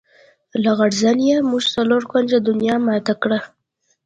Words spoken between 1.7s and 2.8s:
څلور کونجه دنیا